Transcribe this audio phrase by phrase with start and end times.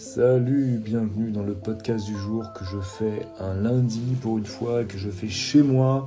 [0.00, 4.82] Salut, bienvenue dans le podcast du jour que je fais un lundi pour une fois,
[4.84, 6.06] que je fais chez moi.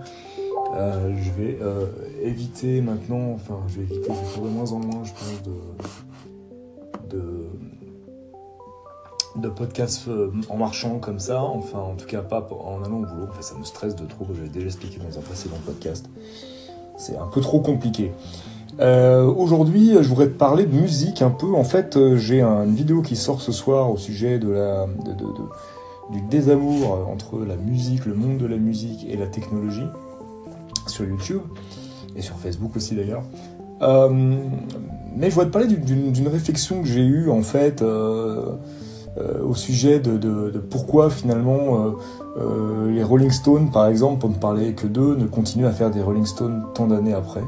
[0.76, 1.86] Euh, je vais euh,
[2.24, 5.44] éviter maintenant, enfin je vais éviter, je de moins en moins je pense
[7.12, 7.48] de,
[9.36, 13.06] de, podcasts euh, en marchant comme ça, enfin en tout cas pas en allant au
[13.06, 16.10] boulot, enfin, ça me stresse de trop, j'avais déjà expliqué dans un précédent podcast.
[16.98, 18.12] C'est un peu trop compliqué.
[18.80, 21.54] Euh, Aujourd'hui, je voudrais te parler de musique un peu.
[21.54, 25.14] En fait, euh, j'ai une vidéo qui sort ce soir au sujet de la, de,
[26.12, 29.88] du désamour entre la musique, le monde de la musique et la technologie
[30.88, 31.42] sur YouTube
[32.16, 33.24] et sur Facebook aussi d'ailleurs.
[33.82, 34.10] Euh,
[35.16, 38.56] mais je voudrais te parler d'une réflexion que j'ai eue en fait euh,
[39.18, 41.92] euh, au sujet de, pourquoi finalement euh,
[42.38, 45.92] euh, les Rolling Stones, par exemple, pour ne parler que d'eux, ne continuent à faire
[45.92, 47.44] des Rolling Stones tant d'années après.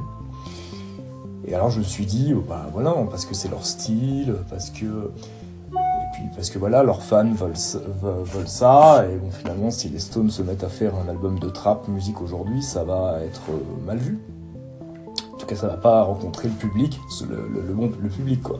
[1.47, 4.69] Et alors je me suis dit, oh, bah voilà, parce que c'est leur style, parce
[4.69, 9.99] que et puis parce que voilà, leurs fans veulent, ça, et bon finalement si les
[9.99, 13.85] Stones se mettent à faire un album de trap musique aujourd'hui, ça va être euh,
[13.85, 14.19] mal vu.
[15.33, 17.49] En tout cas, ça va pas rencontrer le public, le,
[18.01, 18.59] le public quoi.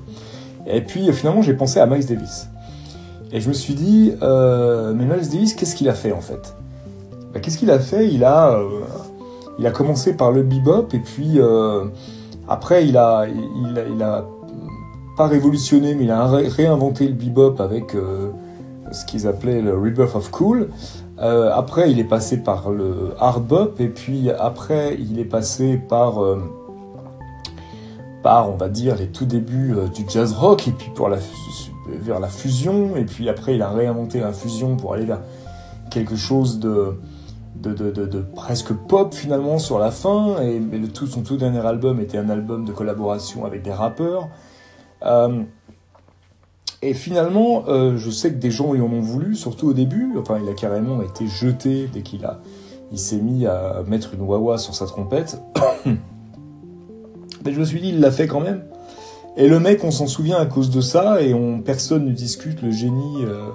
[0.67, 2.47] Et puis finalement, j'ai pensé à Miles Davis.
[3.31, 6.55] Et je me suis dit, euh, mais Miles Davis, qu'est-ce qu'il a fait en fait?
[7.33, 8.07] Bah, Qu'est-ce qu'il a fait?
[8.07, 8.81] Il a, euh,
[9.59, 11.85] il a commencé par le bebop et puis euh,
[12.47, 14.25] après, il a, il, il a
[15.17, 18.31] pas révolutionné, mais il a ré réinventé le bebop avec euh,
[18.91, 20.69] ce qu'ils appelaient le rebirth of cool.
[21.19, 25.77] Euh, après, il est passé par le hard bop, et puis après, il est passé
[25.77, 26.41] par, euh,
[28.21, 31.17] par, on va dire, les tout débuts du jazz rock, et puis pour la,
[31.88, 35.21] vers la fusion, et puis après, il a réinventé la fusion pour aller vers
[35.89, 36.99] quelque chose de
[37.55, 40.41] de, presque pop finalement sur la fin.
[40.41, 44.29] Et, le tout, son tout dernier album était un album de collaboration avec des rappeurs.
[45.03, 45.43] Euh,
[46.81, 50.13] et finalement, euh, je sais que des gens lui en ont voulu, surtout au début.
[50.17, 52.41] Enfin, il a carrément été jeté dès qu'il a,
[52.91, 55.41] il s'est mis à mettre une wah sur sa trompette.
[57.45, 58.63] Mais je me suis dit, il l'a fait quand même.
[59.38, 62.61] Et le mec, on s'en souvient à cause de ça, et on, personne ne discute
[62.61, 63.23] le génie.
[63.23, 63.49] Euh,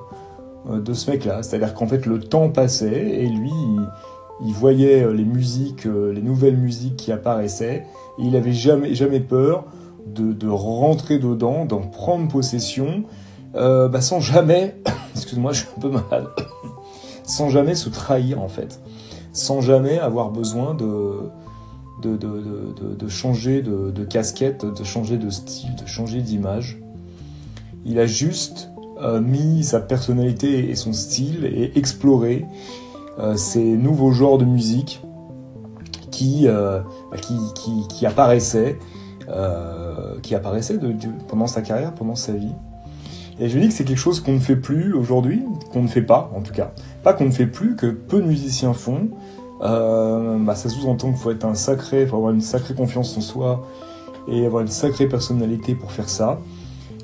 [0.68, 1.42] de ce mec-là.
[1.42, 3.52] C'est-à-dire qu'en fait, le temps passait et lui,
[4.44, 7.86] il, voyait les musiques, les nouvelles musiques qui apparaissaient.
[8.18, 9.64] Et il avait jamais, jamais peur
[10.06, 13.04] de, de rentrer dedans, d'en prendre possession,
[13.54, 14.76] euh, bah sans jamais,
[15.14, 16.28] excuse-moi, je suis un peu malade,
[17.24, 18.80] sans jamais se trahir en fait,
[19.32, 21.30] sans jamais avoir besoin de
[22.02, 26.80] de, de, de, changer de, casquette, de changer de style, de changer d'image.
[27.84, 28.69] Il a juste euh,
[29.22, 32.46] mis sa personnalité et son style et exploré
[33.20, 35.02] euh, ces nouveaux genres de musique
[36.10, 36.80] qui, euh,
[37.20, 38.78] qui, qui, qui, apparaissaient,
[39.28, 40.78] euh, qui apparaissaient
[41.28, 42.52] pendant sa carrière, pendant sa vie.
[43.38, 46.02] Et je dis que c'est quelque chose qu'on ne fait plus aujourd'hui, qu'on ne fait
[46.02, 46.72] pas en tout cas.
[47.02, 49.08] Pas qu'on ne fait plus, que peu de musiciens font.
[49.60, 53.66] Bah, ça sous-entend qu'il faut être un sacré, faut avoir une sacrée confiance en soi
[54.28, 56.40] et avoir une sacrée personnalité pour faire ça.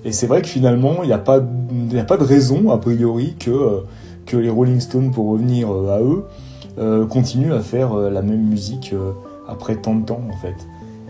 [0.07, 4.41] Et c'est vrai que finalement, il n'y a, pas, de raison, a priori, que, euh,
[4.41, 6.25] les Rolling Stones, pour revenir euh, à eux,
[6.79, 8.95] euh, continuent à faire la même musique
[9.49, 10.55] après tant de temps, en fait.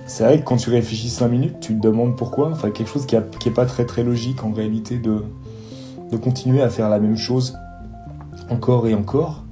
[0.06, 2.48] C'est vrai que quand tu réfléchis 5 minutes, tu te demandes pourquoi.
[2.50, 5.24] Enfin, quelque chose qui n'est pas très très logique en réalité de,
[6.10, 7.54] de continuer à faire la même chose
[8.48, 9.44] encore et encore,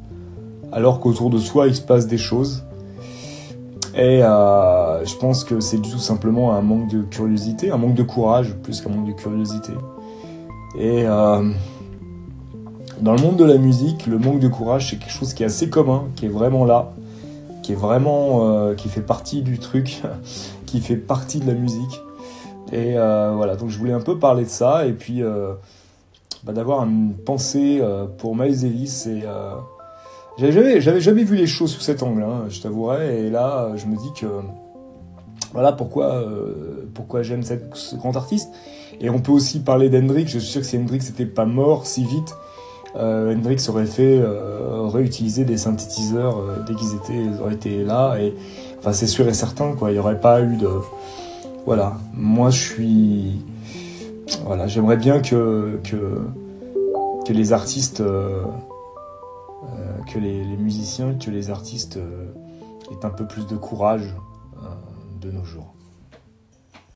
[0.72, 2.65] alors qu'autour de soi, il se passe des choses.
[3.97, 8.03] Et euh, je pense que c'est tout simplement un manque de curiosité, un manque de
[8.03, 9.72] courage plus qu'un manque de curiosité.
[10.77, 11.49] Et euh,
[13.00, 15.47] dans le monde de la musique, le manque de courage, c'est quelque chose qui est
[15.47, 16.93] assez commun, qui est vraiment là,
[17.62, 20.03] qui est vraiment, euh, qui fait partie du truc,
[20.66, 22.00] qui fait partie de la musique.
[22.72, 25.53] Et euh, voilà, donc je voulais un peu parler de ça et puis euh,
[26.43, 27.81] bah, d'avoir une pensée
[28.19, 29.22] pour Miles Davis et
[30.39, 33.97] j'avais jamais, vu les choses sous cet angle, hein, je t'avouerai, et là, je me
[33.97, 34.27] dis que
[35.53, 38.50] voilà pourquoi, euh, pourquoi j'aime ce grand artiste.
[39.00, 40.27] Et on peut aussi parler d'Hendrix.
[40.27, 42.35] Je suis sûr que si Hendrix n'était pas mort si vite,
[42.97, 48.17] euh, Hendrix aurait fait euh, réutiliser des synthétiseurs dès qu'ils étaient, auraient été là.
[48.20, 48.35] Et
[48.79, 49.91] enfin, c'est sûr et certain, quoi.
[49.91, 50.69] Il n'y aurait pas eu de,
[51.67, 51.99] voilà.
[52.12, 53.41] Moi, je suis,
[54.44, 58.03] voilà, j'aimerais bien que que les artistes
[60.06, 62.32] que les, les, musiciens, que les artistes euh,
[62.90, 64.14] aient un peu plus de courage
[64.56, 64.69] euh,
[65.20, 65.75] de nos jours.